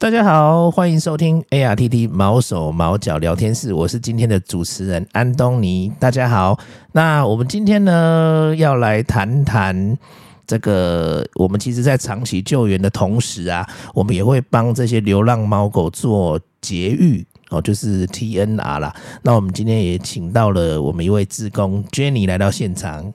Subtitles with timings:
[0.00, 5.92] 大家好，欢迎收听 ARTT 毛手毛脚聊天室，我是今天的主持人安东尼。
[5.98, 6.58] 大家好，
[6.92, 9.98] 那我们今天呢要来谈谈
[10.46, 18.94] 这个，我们其实在长期救援的同时啊，我们也会帮这些流浪猫狗做节育哦，就是 TNR 啦。
[19.22, 23.12] 那我们今天也请到了我们一位志工 Jenny 来到现场。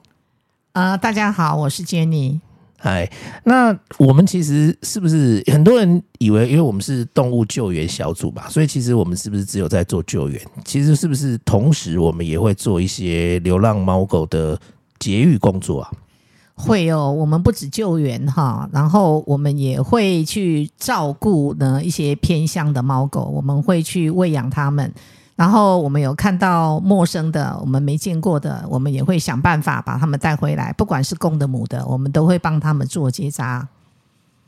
[0.72, 2.40] 啊、呃，大家好，我是 Jenny。
[2.80, 3.10] 哎，
[3.46, 10.42] 那我们其实是不是很多人以为，因为我们是动物救援小组吧，所以其实我们是不是只有在做救援？
[10.66, 14.60] 其实是不是同时我们也会做一些流浪猫狗的
[15.00, 15.92] 绝育工作啊？
[16.56, 24.94] 会哦，我们不止救援哈，然后我们也会去照顾呢一些偏乡的猫狗，我们会去喂养它们。
[25.36, 33.68] 然后我们有看到陌生的，我们没见过的，我们也会想办法把他们带回来，不管是公的母的，我们都会帮他们做结扎。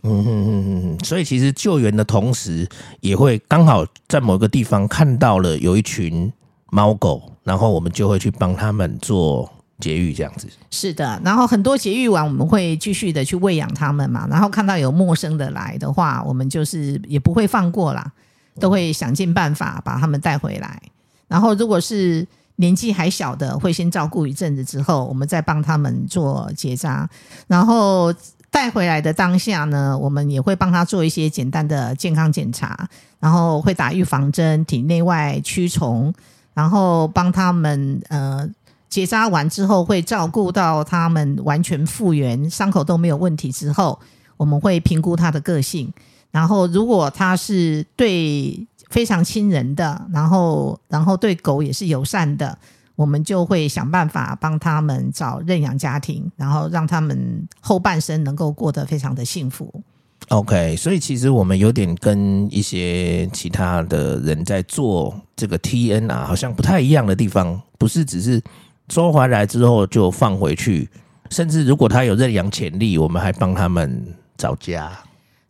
[0.04, 2.70] 嗯嗯嗯嗯，所以其实救援的同时，
[3.02, 6.32] 也会刚好在某个地方看到了有一群
[6.70, 10.48] 猫狗，然后我们就会去帮他们做节育，这样子。
[10.72, 14.28] 是的，然后很多节育完，我们会继续的去喂养它们嘛。
[14.30, 18.12] 然后看到有陌生的来的话，我们就是也不会放过啦。
[18.58, 20.82] 都会想尽办法把他们带回来，
[21.28, 27.06] 然后如果是年纪还小的，会先照顾一阵子之后，我们再帮他们做结扎。
[27.48, 28.14] 然后
[28.50, 32.88] 带回来的当下呢，我们也会帮他做一些简单的健康检查，
[33.20, 36.14] 然后会打预防针、体内外驱虫，
[36.54, 38.50] 然后帮他们呃
[38.96, 44.00] 结扎完之后，会照顾到他们完全复原，伤口都没有问题之后，
[44.38, 45.92] 我们会评估他的个性。
[46.32, 52.58] 然后，如果他是对非常亲人的，然后然后对狗也是友善的，
[52.96, 59.84] 我们就会想办法帮他们找认养家庭，然后让他们后半生能够过得非常的幸福。
[60.30, 68.42] OK，所以其实我们有点跟一些其他的人在做这个 TNR，好像不太一样的地方，不是只是
[68.90, 70.90] 收回来之后就放回去，
[71.30, 74.06] 甚至如果他有认养潜力，我们还帮他们
[74.38, 74.92] 找家。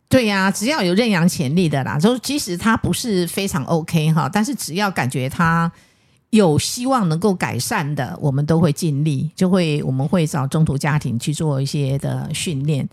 [0.08, 5.70] 对呀、啊，只要有认养潜力的啦，就即使他不是非常 OK 哈，但是只要感觉他
[6.30, 12.88] 有希望能够改善的，我们都会尽力，就会我们会找中途家庭去做一些的训练。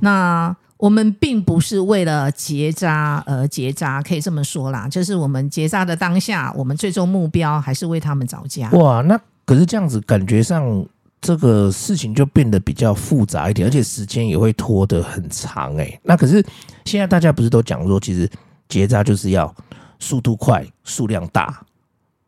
[0.00, 8.70] 那我们并不是为了结扎而结扎，可以这么说啦，就是我们结扎的当下，我们最终目标还是为他们找家。
[8.70, 9.18] 哇，那
[9.50, 10.86] 可是这样子感觉上。
[11.22, 16.00] 这个事情就变得比较复杂一点，而且时间也会拖得很长哎。
[16.02, 16.42] 那可是
[16.86, 18.26] 现在大家不是都讲说，其实
[18.70, 19.54] 结扎就是要
[19.98, 21.62] 速度快、数量大。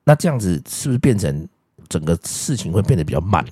[0.05, 1.49] 那这样子是不是变成
[1.89, 3.43] 整个事情会变得比较慢？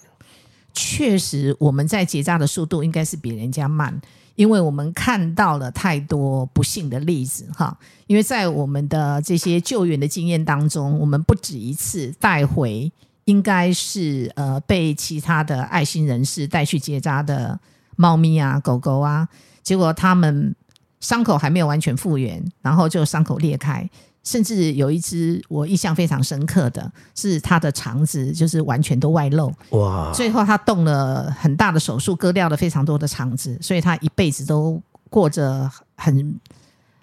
[0.75, 3.99] 确实，我们在结扎的速度应该是比人家慢，
[4.35, 7.75] 因为我们看到了太多不幸的例子哈。
[8.07, 12.93] 因为在我们的这些救援的经验当中，我们不止一次带回。
[13.25, 17.59] 应该是呃被其他的爱心人士带去结扎的
[17.97, 19.29] 猫咪啊、狗狗啊，
[19.63, 20.55] 结果他们
[21.01, 23.89] 伤口还没有完全复原，然后就伤口裂开，
[24.25, 30.13] 甚至有一只我印象非常深刻的是它的肠子就是完全都外露，哇！
[30.13, 36.39] 最后他动了很大的手术，割掉了非常多的肠子，所以他一辈子都过着很。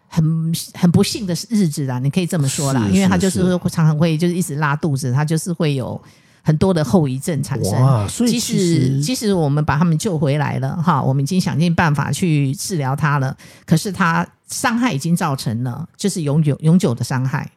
[0.08, 6.02] 很很不幸的日子啦，你可以这么说啦，因为他就是常常会就是一直拉肚子，他就是会有
[6.42, 7.74] 很多的后遗症产生。
[7.82, 13.36] 哇，所以即使即使我们把他们救回来了哈，我们已经想尽办法去治疗他了，
[13.66, 17.52] 可是他伤害已经造成了，就是永久永久的伤害。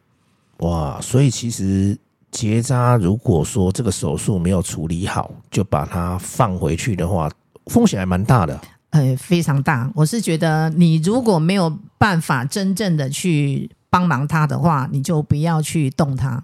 [0.57, 1.97] 哇，所以其实
[2.29, 7.31] 结扎如果说这个手术没有处理好，就把它放回去的话，
[7.67, 8.59] 风险还蛮大的。
[8.91, 9.89] 呃，非常大。
[9.95, 16.43] 我是觉得，你如果没有办法真正的去帮忙他的话，你就不要去动他。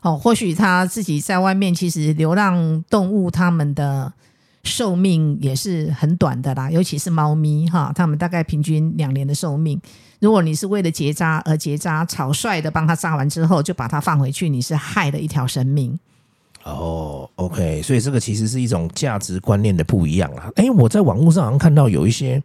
[0.00, 4.10] 哦，或许他自己在外面，其实流浪动物他们的
[4.64, 9.78] 寿命也是很短的啦，尤其是猫咪哈，他们大概平均两年的寿命。
[10.20, 15.98] 如果你是为了结扎而结扎，草率的帮他扎完之后就把它放回去，你是害了一条生命。
[16.64, 20.50] 哦，OK，所以这个其实是一种价值观念的不一样啊。
[20.56, 22.42] 诶，我在网络上好像看到有一些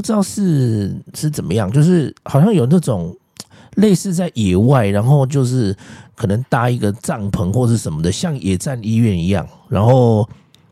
[0.00, 3.14] 不知道是是怎么样，就是好像有那种
[3.76, 5.76] 类似在野外，然后就是
[6.16, 10.26] 可能搭一个帐篷或是什么的，像野战医院一样，然后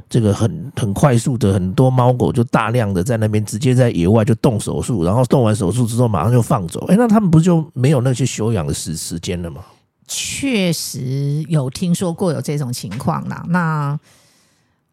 [0.09, 6.87] 这个很很快速的，很多猫狗就大量的在那边直接在野外就动手术，然后动完手术之后马上就放走。
[6.87, 9.61] 诶，那他们不就没有那些休养的时时间了吗？
[10.07, 13.45] 确实有听说过有这种情况啦。
[13.51, 14.01] 那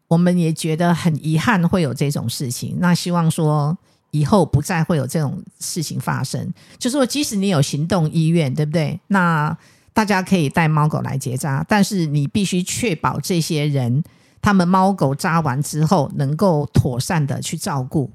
[0.08, 2.76] 我们也觉得很遗憾会有这种事情。
[2.78, 3.76] 那希望说
[4.16, 6.52] 以后不再会有这种事情发生。
[6.78, 8.98] 就是说，即使你有行动医院，对不对？
[9.08, 9.56] 那
[9.92, 14.04] 大家可以带猫狗来结扎，但是你必须确保这些人
[14.42, 18.10] 他们猫狗扎完之后能够妥善的去照顾，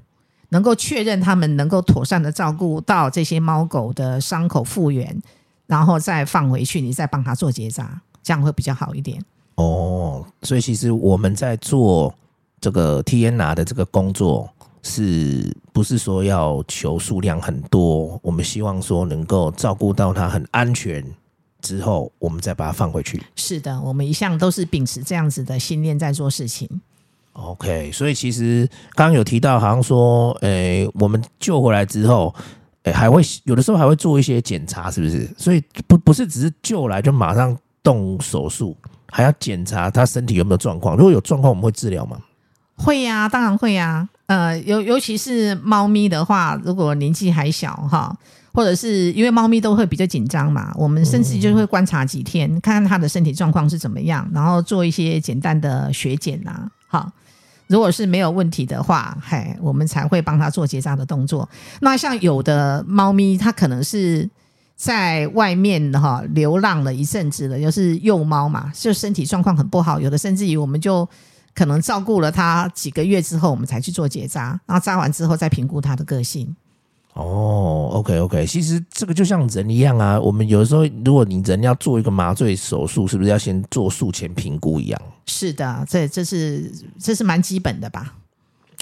[0.50, 5.20] 能够确认他们能够妥善的照顾到这些猫狗的伤口复原，
[5.66, 9.22] 然后再放回去，你再帮他做结扎，这样会比较好一点。
[9.56, 12.14] 哦，所以其实我们在做
[12.60, 14.48] 这个 TNR 的这个工作，
[14.82, 18.18] 是不是说要求数量很多？
[18.22, 21.04] 我们希望说能够照顾到它很安全
[21.60, 23.22] 之后，我们再把它放回去。
[23.36, 26.68] 是的，我们一向都是秉持这样子的信念在做事情。
[27.34, 32.34] OK，所以其实刚刚有提到，好像说，诶，我们救回来之后，
[32.82, 35.26] 诶，还会有的时候还会做一些检查，是不是？
[35.38, 38.76] 所以不不是只是救来就马上动手术。
[39.14, 42.18] 还要检查他身体有没有状况，如果有状况，我们会治疗吗？
[42.76, 44.08] 会呀、啊，当然会呀、啊。
[44.32, 48.16] 呃，尤尤其是猫咪的话，如果年纪还小哈，
[48.54, 56.70] 或者是因为猫咪都会比较紧张嘛，我们甚至就会观察几天，嗯、看看它的身体状况是怎么样，然后做一些简单的血检呐。
[56.88, 57.12] 哈，
[57.66, 61.46] 如果是没有问题的话，嘿，我们才会帮它做结扎的动作。
[61.82, 64.30] 那像有的猫咪，它可能是。
[64.74, 71.08] 在外面哈流浪了一阵子了，就是幼猫嘛，就身体状况很不好，有的甚至于我们就
[71.54, 76.54] 可能照顾了他几个月之后，我们才去做结扎，然后扎完之后再评估他的个性。
[77.14, 85.02] 哦，OK OK，其实这个就像人一样啊，我们有的时候如果你人要做一个麻醉手术，是不是要先做术前评估一样？
[85.26, 88.14] 是的，这这是这是蛮基本的吧？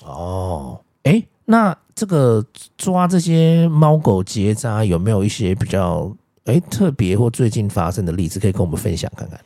[0.05, 1.23] 哦，哎。
[1.47, 2.45] 那这个
[2.79, 6.09] 抓这些猫狗结扎有没有一些比较
[6.45, 9.41] 哎特别或最近发生的例子可以跟我们分享看看？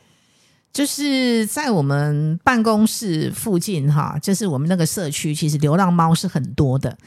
[0.75, 6.97] 就是在我们办公室附近哈，就是我们那个社区，其实流浪猫是很多的。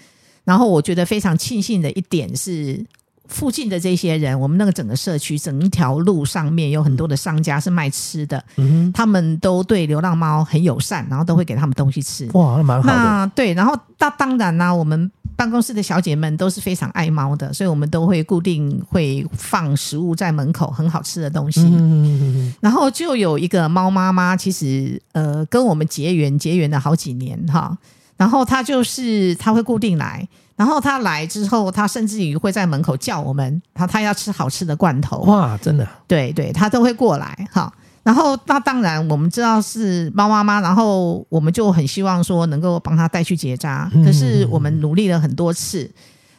[0.42, 2.82] 然后我觉得非常庆幸的一点是。
[3.28, 12.26] 附近的这些人，我们那个整个社区，整一条路上面有很多的商家是卖吃的，嗯，他们都对流浪猫很友善，然后都会给他们东西吃。
[12.32, 12.94] 哇，那蛮好的。
[12.94, 21.60] 那对，然后当当然呢，我们办公室的小姐们都是非常爱猫的，所以我们都会固定会放食物在门口，很好吃的东西。
[21.62, 27.78] 嗯，然后就有一个猫妈妈，其实呃跟我们结缘结缘了好几年哈，
[28.16, 30.28] 然后她就是她会固定来。
[30.56, 35.18] 然后她来之后，她甚至于会在门口叫我们，她她要吃好吃的罐头。
[35.18, 35.86] 哇，真的？
[36.08, 37.72] 对对，她都会过来哈。
[38.08, 43.86] 然后那当然我们知道是猫妈妈，然后我们就很希望说能够帮他带去结扎。
[44.02, 45.90] 可是我们努力了很多次，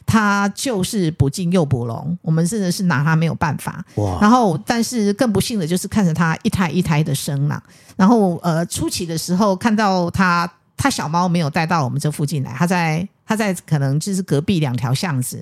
[0.04, 3.84] 他就是不进又不聋，我们真的是拿他没有办法。
[3.94, 4.18] 哇！
[4.20, 7.62] 然后但是更不幸的就是看着他一胎一胎的生了。
[7.96, 13.08] 然后呃初期的时候看到他，他小猫没有带到我们这附近来，他在。
[13.30, 15.40] 他在可能就是隔壁两条巷子，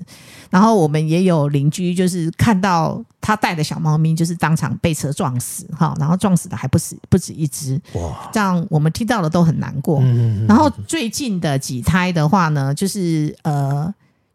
[0.51, 8.29] 然后我们也有邻居，就是看到他带的小猫咪，就是当场被车撞死哈，然后撞死的还不止不止一只，哇！
[8.31, 9.99] 这样我们听到的都很难过。
[10.47, 13.91] 然后最近的几胎的话呢，就是呃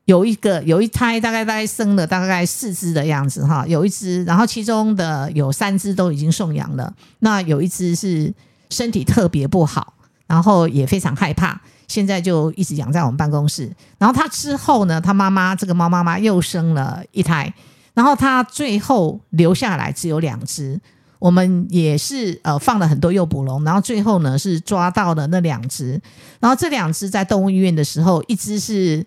[0.06, 8.34] 有一个有一胎大概大概生了大概四只的样子哈，有一只，然后其中的有三只都已经送养了，那有一只是
[8.70, 9.94] 身体特别不好，
[10.26, 11.60] 然后也非常害怕。
[11.86, 17.52] 现在就一直养在我们办公室，然后他之后呢，他妈妈这个猫妈妈又生了一胎，
[17.92, 20.80] 然后他最后留下来只有两只，
[21.18, 26.00] 我们也是呃放了很多诱捕笼，然后最后呢是抓到了那两只，
[26.40, 29.04] 然后这两只在动物医院的时候，一只是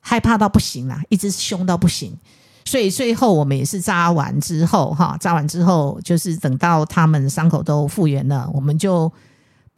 [0.00, 2.12] 害怕到不行啦，一只是凶到不行，
[2.64, 9.10] 所以最后我们也是扎完之后哈，扎完之后就是等到他们伤口都复原了，我们就。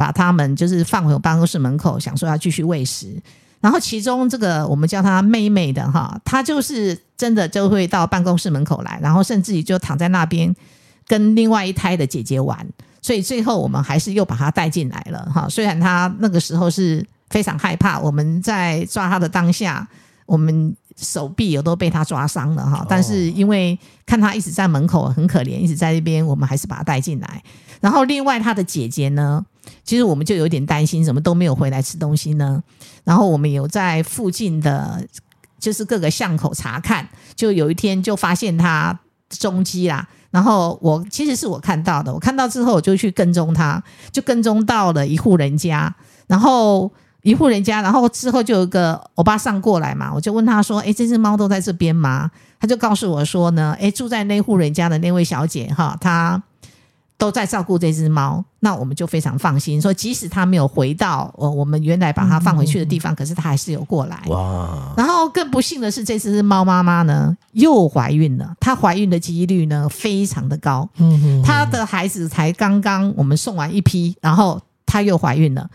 [0.00, 3.22] 把他们就是放回我办公室门口，想说要继续喂食。
[3.60, 10.56] 然后其中这个我们叫他妹妹的哈，她就是真的就会到办公室门口来，然后甚至于就躺在那边
[11.06, 12.66] 跟另外一胎的姐姐玩。
[13.02, 15.46] 所以最后我们还是又把她带进来了哈。
[15.50, 19.86] 虽然她那个时候是非常害怕，我们在抓她的当下，
[20.24, 22.84] 我们手臂有都被他抓伤了哈。
[22.88, 27.42] 但是因为看他一直在门口很可怜，一直在那边，我们还是把他带进来。
[27.80, 29.44] 然后另外他的姐姐呢？
[29.84, 32.62] 其实我们就有点担心，怎么都没有回来吃东西呢？
[33.04, 35.06] 然后我们有在附近的，
[35.58, 40.06] 就是各个巷口查看，就有一天就发现他踪迹啦。
[40.30, 45.94] 然后我其实是我看到的，我看到之后我就去跟踪他，就跟踪到了一户人家，
[46.26, 46.90] 然后
[47.22, 56.42] 一户人家，然后之后就有一个欧巴桑过来嘛，我就问他说：“诶，这只猫都在这边吗？”他就告诉我说呢：“诶，住在那户人家的那位小姐哈，她。”
[57.20, 64.22] 都在照顾这只猫，那我们就非常放心，说即使她没有回到我我们原来把它放回去的地方，嗯、可是她还是有过来。
[64.28, 64.94] 哇！
[64.96, 70.88] 然后更不幸的是，这只猫妈妈呢又怀孕了，她怀孕的几率呢非常的高。
[70.96, 75.68] 嗯哼，她的孩子才刚刚我们送完一批，然后她又怀孕了。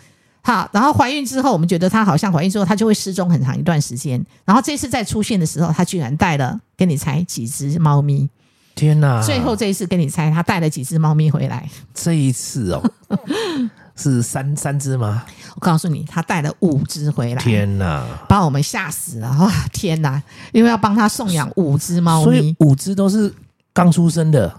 [0.45, 4.23] 好，然后怀孕之后，我们觉得她好像怀孕之后她就会失踪很长一段时间。
[4.45, 8.29] 然后这次再出现的时候，她居然带了，跟你猜几只猫咪？
[8.75, 9.19] 天哪！
[9.23, 11.67] 最后这一次跟你猜，她带了几只猫咪回来？
[11.95, 12.91] 这一次哦，
[13.97, 15.23] 是三三只吗？
[15.55, 17.41] 我告诉你，她带了五只回来。
[17.41, 18.05] 天哪！
[18.29, 19.35] 把我们吓死了！
[19.39, 20.21] 哇，天哪！
[20.51, 23.33] 因为要帮她送养五只猫咪，所以五只都是
[23.73, 24.53] 刚出生的。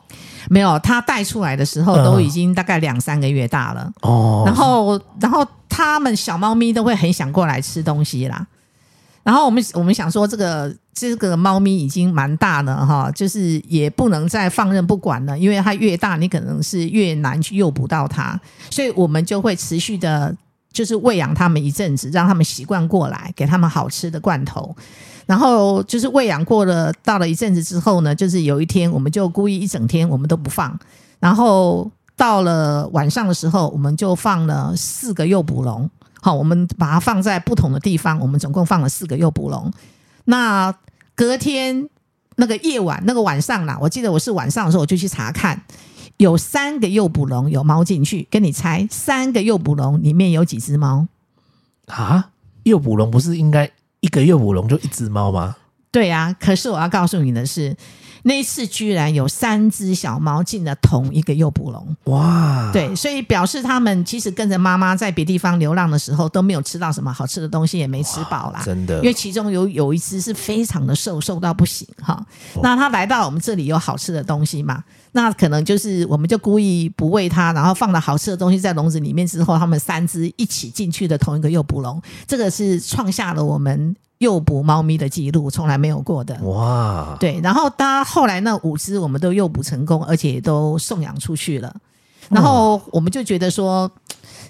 [0.48, 3.92] 没有，他带出来的时候都已经大概两三个月大了。
[4.02, 4.42] 哦。
[4.46, 8.46] 然后，然后他们小猫咪都会很想过来吃东西啦。
[9.22, 20.32] 然后我们我们想说，这个这个猫咪已经蛮大了哈，就是也不能再放任不管了，因为它越大，你可能是越难去诱捕到它，所以我们就会持续的，
[20.72, 24.76] 就是喂养它们一阵子，让它们习惯过来，给它们好吃的罐头，
[25.26, 30.78] 然后就是喂养过了，到了一阵子之后呢，就是有一天我们就故意一整天我们都不放，
[31.18, 35.90] 然后到了晚上的时候，我们就放了四个诱捕笼。
[36.22, 38.18] 好，我们把它放在不同的地方。
[38.18, 39.70] 我们总共放了四个诱捕笼。
[40.24, 40.74] 那
[41.14, 41.88] 隔天
[42.36, 45.62] 那个夜晚，那个晚上啦，我记得我是晚上的时候我就去查看，
[46.16, 48.26] 有三个诱捕笼有猫进去。
[48.30, 51.06] 跟你猜，三个诱捕笼里面有几只猫？
[51.86, 52.30] 啊？
[52.64, 53.70] 诱捕笼不是应该
[54.06, 55.56] 一个诱捕笼就一只猫吗？
[55.90, 57.76] 对啊，可是我要告诉你的是。
[58.22, 62.72] 那一次居然有三只小猫进了同一个诱捕笼，哇！
[62.72, 68.60] 对，所以表示他们其实跟着妈妈在别地方流浪的时候都没有吃到什么好吃的东西，也没吃饱啦。
[68.64, 72.20] 真的，因为其中有有一只是非常的瘦，瘦到不行哈。
[72.60, 74.82] 那它来到我们这里有好吃的东西嘛？
[75.16, 83.96] 那可能就是我们就故意不喂它，然后放了好吃的东西在笼子里面之后，它们三只一起进去的同一个诱捕笼，这个是创下了我们。
[84.18, 87.14] 诱捕猫咪的记录从来没有过的哇！
[87.20, 91.70] 对，然后当后来那五只我们都诱捕成功，而且也都送养出去了。
[92.30, 93.90] 然后我们就觉得说，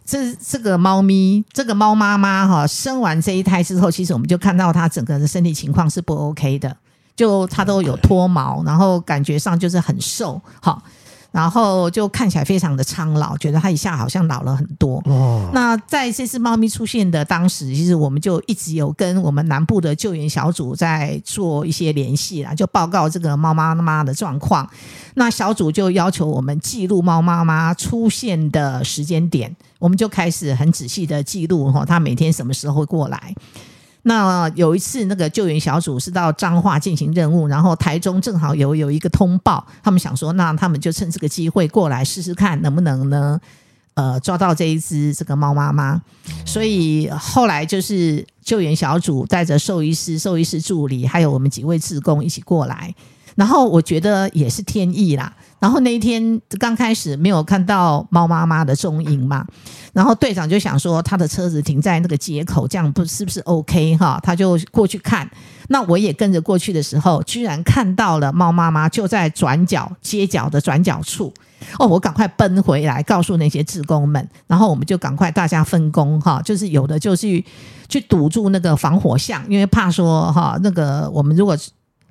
[0.05, 6.77] 这这个猫咪，这个猫妈妈哈，生完这一胎之后，其实我们就看到它整个的身体情况是不 OK 的，
[7.17, 10.83] 就它都有脱毛，然后感觉上就是很瘦好。
[11.33, 15.03] 然后就看起来非常的苍老，觉得它一下好像老了很多。
[15.05, 24.67] 哦，那在这只猫咪出现的当时，其实我们就一直有跟我们南部的救援小组在做一些联系啦，就报告这个猫妈妈的状况。
[25.17, 33.35] 那小组就要求我们记录猫妈妈出现的时间点，我们就开始很仔细的记录哈，它每天什么时候会过来。
[34.09, 43.41] 那有一次，那个救援小组是到彰化进行任务，然后台中正好有有一个通报，他们想说，那他们就趁这个机会过来试试看能不能呢，
[43.95, 46.01] 呃，抓到这一只这个猫妈妈。
[46.45, 52.95] 所以后来就是救援小组带着兽医师、兽医师助理，还有我们几位志工一起过来。
[53.37, 55.33] 然后我觉得也是天意啦。
[55.59, 59.47] 然后那一天刚开始没有看到猫妈妈的踪影嘛，
[59.95, 64.21] 然后队长就想说他的车子停在那个街口，这样不是不是 OK 哈？
[64.23, 65.29] 他就过去看。
[65.69, 71.33] 那我也跟着过去的时候，居然看到了猫妈妈就在转角街角的转角处。
[71.79, 77.45] 哦，我赶快奔回来告诉那些志工们，然后我们就赶快大家分工哈，就是有的就去
[77.89, 81.57] 去堵住那个防火巷，因为怕说哈那个我们如果。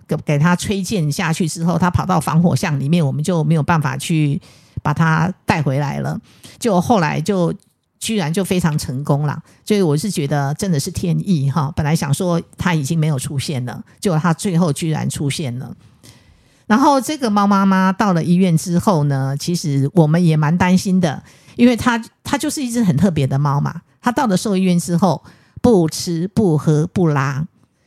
[0.08, 4.42] 给给他吹箭下去之后，他跑到防火巷里面，我们就没有办法去
[4.82, 6.20] 把他带回来了。
[6.60, 7.54] 就后来就
[8.00, 11.72] 居然就非常成功了，所以我是觉得真的是天意哈。
[11.76, 15.76] 本来想说他已经没有出现了，结果他最后居然出现了。
[16.68, 21.22] 然后这个猫妈妈到了医院之后呢，其实我们也蛮担心的，
[21.56, 23.82] 因为它它就是一只很特别的猫嘛。
[24.02, 25.24] 它到了兽医院之后，
[25.62, 27.46] 不吃不喝不拉。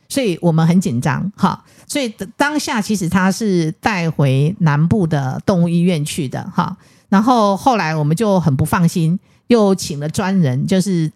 [0.09, 6.75] 所以我们很紧张，哈，所以当下其实他是带回南部的动物医院去的，哈，
[7.09, 11.11] 然后后来我们就很不放心，又请了专人，就是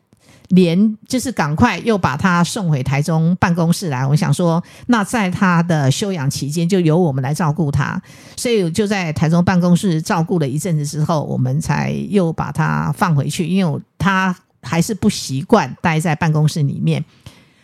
[0.49, 4.05] 连就是赶快又把他送回台中办公室来。
[4.05, 7.99] 我想说，那在他的休养期间就由我们来照顾他，
[8.37, 17.03] 所以就在台中办公室照顾了一阵子之后，我们才又把他放回去，因为他还是不习惯待在办公室里面。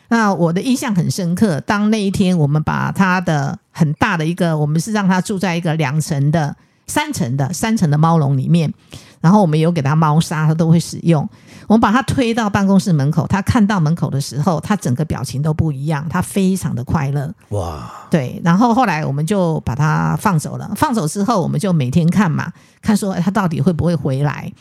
[0.10, 6.56] 那我的印象很深刻，当那一天我们把他的很大的一个，我们是让他住在一个两层的、
[6.88, 8.74] 三层的、三层的猫笼里面，
[9.22, 11.28] 然后我们有给他猫砂，他都会使用。
[11.68, 17.32] 我们把他推到办公室门口，他看到门口的时候，他整个表情都不一样，他非常的快乐。
[17.50, 18.42] 哇，对。
[18.44, 22.52] 然后后来我们就把他放走了，放走之后，我们就每天看嘛，
[22.82, 24.52] 看说他到底会不会回来。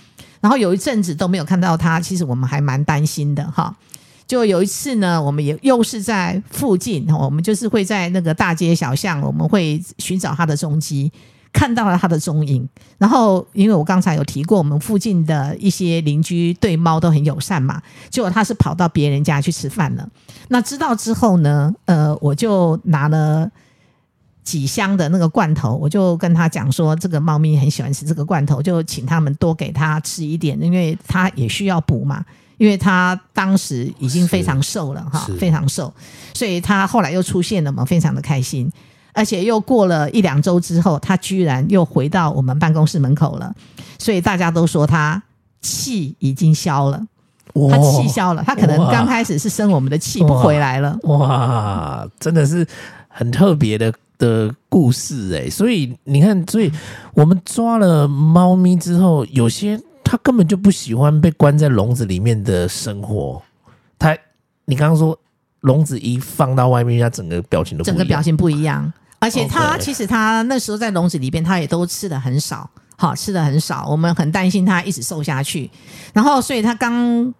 [0.42, 3.74] 然后有一阵子都没有看到他，其实我们还蛮担心的哈。
[4.28, 11.10] 就有一次呢，我们也又是在附近，我们就是会在那个大街小巷，我们会寻找它的踪迹。
[11.50, 12.68] 看到了它的踪影，
[12.98, 20.06] 然后因为我刚才有提过，我们附近的一些邻居对猫都很友善嘛，结果它是跑到别人家去吃饭了。
[20.48, 23.50] 那知道之后呢，呃，我就拿了
[24.44, 32.22] 几箱的那个罐头，我就跟他讲说，这个猫咪很喜欢吃这个罐头，就请他们多给他吃一点，因为他也需要补嘛，
[32.58, 35.92] 因为他当时已经非常瘦了哈，非常瘦，
[36.34, 38.70] 所以他后来又出现了嘛，非常的开心。
[39.14, 43.52] 而且又过了一两周之后，他居然又回到我们办公室门口了，
[43.98, 45.20] 所以大家都说他
[45.60, 47.02] 气已经消了，
[47.68, 50.96] 他气消了，他可能刚开始是生我们的气不回来了。
[51.04, 52.64] 哇，哇，真的是
[53.08, 55.50] 很特别的的故事哎！
[55.50, 56.70] 所以你看，所以
[57.14, 63.42] 我们抓了猫咪之后，有些它根本就不喜欢被关在笼子里面的生活。
[63.98, 64.16] 他，
[64.64, 65.18] 你刚刚说
[65.60, 68.90] 笼子一放到外面，他整个表情都不一样，整个表情不一样。
[69.18, 73.86] 而且他其实他那时候在笼子里边，他也都吃的很少，好，吃的很少。
[73.86, 75.70] 我们很担心他一直瘦下去，
[76.14, 77.34] 然后所以他刚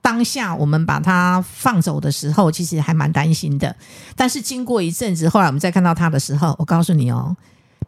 [0.00, 3.76] 当下我们把他放走的时候，其实还蛮担心的。
[4.16, 7.36] 但是经过一阵子，后来我们再看到他的时候，我告诉你哦，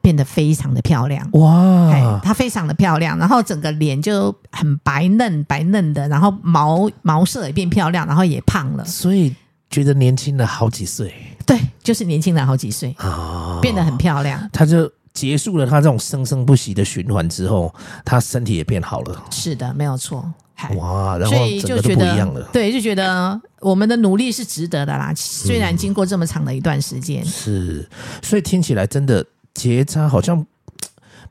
[0.02, 1.90] 变得非常的漂亮哇，
[2.22, 9.34] 他非常的漂亮，然后整个脸就很白嫩白嫩的，然后毛毛色也变漂亮，然后也胖了，所以
[9.70, 11.12] 觉得年轻了好几岁。
[11.44, 14.50] 对，就是年轻了好几岁，哦，变得很漂亮。
[14.52, 17.72] 他就结束了他这种生生不息的循环之后，
[18.04, 19.24] 他身体也变好了。
[19.30, 20.28] 是的，没有错。
[20.76, 22.42] 哇，然后整个都不一样了。
[22.52, 25.12] 对，就觉得我们的努力是值得的啦。
[25.14, 27.88] 虽然经过这么长的一段时间，嗯，是，
[28.22, 30.44] 所以听起来真的结扎好像。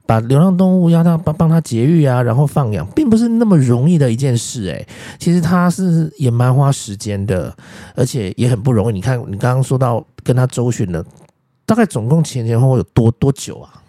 [0.05, 4.87] 把流浪动物要它帮帮它节育啊，然后放养，并不是那么容易的一件事诶。
[5.17, 7.51] 其实它是也蛮花时间的，
[7.95, 8.93] 而且也很不容易。
[8.93, 11.03] 你看，你刚刚说到跟它周旋了，
[11.65, 13.81] 大概总共前前后后有多多久啊？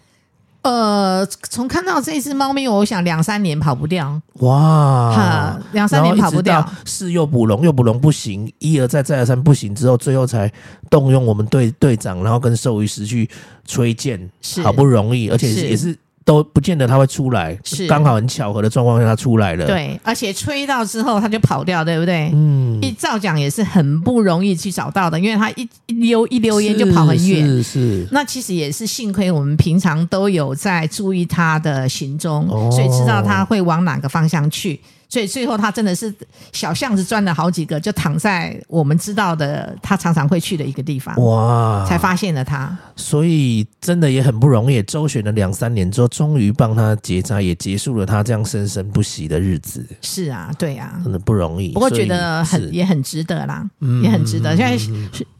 [0.63, 4.19] 呃，从看到这只猫咪，我想两三年跑不掉。
[4.39, 10.51] 哇，两三年跑不掉，是又捕笼，又捕笼不行，一而再，再而三不行之后，最后才
[10.89, 13.29] 动用我们队队长，然后跟兽医师去
[13.63, 14.29] 催荐，
[14.63, 15.95] 好不容易，而且也是。
[16.27, 19.65] 都不见得他会出来，是刚好很巧合的状况下他出来了。
[19.65, 22.29] 对，而且吹到之后他就跑掉，对不对？
[22.33, 27.45] 嗯，一照讲也是很不容易去找到的，因为他一一溜一溜烟就跑很远。
[27.45, 28.07] 是是。
[28.11, 34.77] 那其实也是幸亏我们平常都有在注意他的行踪，哦，所以知道他会往哪个方向去。
[35.09, 36.13] 所以最后他真的是
[36.51, 42.77] 小巷子钻了好几个，就躺在我们知道的他常常会去的一个地方，哇，才发现了他。
[42.95, 49.85] 所以真的也很不容易，周旋了两三年之后，终于帮他结扎，也结束了他这样生生不息的日子。
[50.01, 51.71] 是啊，对啊，真的不容易。
[51.73, 53.65] 不过觉得很也很值得啦，
[54.03, 54.57] 也很值得。
[54.57, 54.77] 现在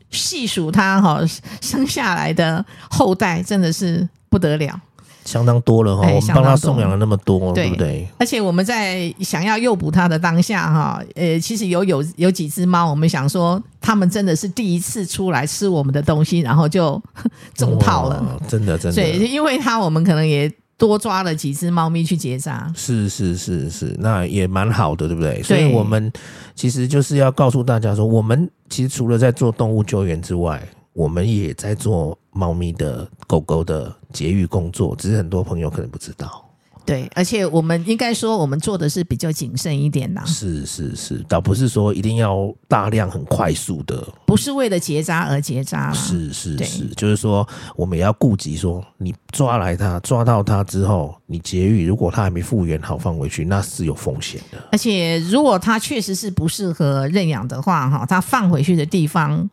[0.10, 1.20] 细数他哈
[1.60, 4.80] 生下来的后代，真的是不得了。
[5.28, 8.08] 相当多了哈，我们帮他送养了那么多，对不对？
[8.18, 17.02] 而且我们在想要诱捕他的当下哈，呃，其实有有有几只猫，我们想说，他们真的是第一次出来吃我们的东西，然后就
[17.54, 18.96] 中套了，真的真的。
[18.96, 25.44] 对，因为他我们可能也多抓了几只猫咪去结扎，是是是是，那也蛮好的，对不对？
[25.44, 26.10] 所以我们
[26.56, 30.66] 其实就是要告诉大家说，我们其实除了在做动物救援之外，
[30.98, 36.44] 我们也在做猫咪的、狗狗的节育工作，只是很多朋友可能不知道。
[36.88, 40.26] 对，而且我们应该说，我们做的是比较谨慎一点的。
[40.26, 45.94] 是是是，倒不是说一定要大量、很快速的，不是为了结扎而结扎。
[45.94, 54.58] 是是是，就是说，我们也要顾及说，你抓来它，抓到它之后，你节育，如果它还没复原好放回去，那是有风险的。
[54.72, 59.48] 而且，如果它确实是不适合认养的话，哈，它放回去的地方。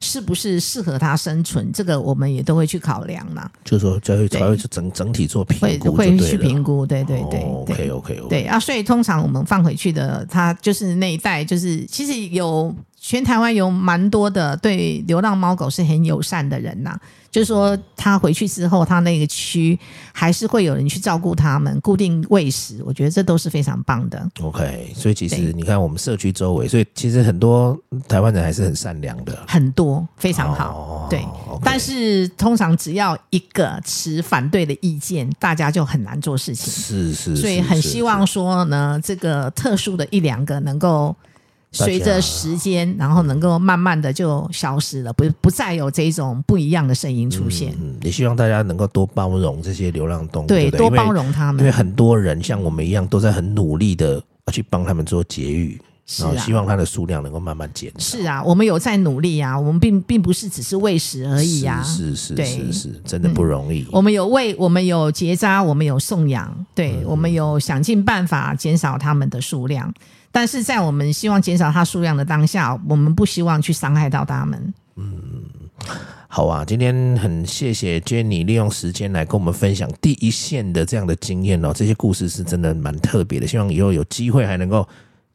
[0.00, 1.70] 是不是适合它生存？
[1.72, 3.50] 这个我们也都会去考量嘛。
[3.64, 7.40] 就是说，才会才会整整体做评估，会会去评估，对对对。
[7.40, 8.28] 哦、OK OK OK。
[8.28, 17.00] 对啊，所以通常我们放回去的，它就是那一代，就是其实有全台湾有蛮多的对流浪猫狗是很友善的人呐、啊。
[17.30, 19.78] 就是说，他回去之后，他那个区
[20.12, 22.82] 还是会有人去照顾他们，固定喂食。
[22.84, 24.26] 我觉得这都是非常棒的。
[24.40, 30.70] OK，所以其实你看，我们社区周围，所以其实很多台湾人还是很善良的，很多非常好。
[30.70, 36.72] 哦、对，okay、但是通常只要一个持反对的意见，大家就很难做事情。
[36.72, 41.14] 是是，是，所以很希望说呢，这个特殊的一两个能够
[41.70, 47.74] 随着时间，然后能够慢慢的就消失了，不不再有这种不一样的声音出现。
[47.80, 55.80] 嗯，也希望大家能够多包容这些流浪动物，对，对，多包容他们，因为很多人像我们一样，都在很努力的去帮他们做节育。
[56.10, 58.16] 是啊，希望它的数量能够慢慢减少。
[58.16, 61.82] 是啊，我们有在努力啊，我们并并不是只是喂食而已啊。
[61.82, 63.82] 是是是是是，真的不容易。
[63.82, 69.92] 嗯、我们有喂，我们有结扎，我们有送养，对、嗯、我们有想尽办法减少它们的数量。
[70.30, 74.74] 但是在我们希望减少它数量的当下，我们不希望去伤害到它们。
[74.96, 75.12] 嗯，
[76.28, 83.46] 好啊，今天很谢谢 Jenny 利用时间来跟我们分享第一线的这样的经验哦，这些故事是真的蛮特别的。
[83.46, 84.86] 希望以后有机会还能够。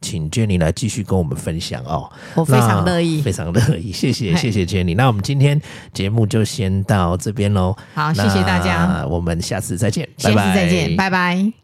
[0.03, 4.93] 请 Jenny 来继续跟我们分享哦，我非常乐意，非常乐意，谢谢谢谢 Jenny。
[4.97, 5.61] 那我们今天
[5.93, 11.62] 节目就先到这边喽，好，谢谢大家，我们下次再见，下次再见，拜拜。